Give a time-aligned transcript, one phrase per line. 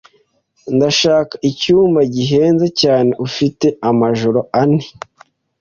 [0.75, 4.83] Ndashaka icyumba gihenze cyane ufite amajoro ane.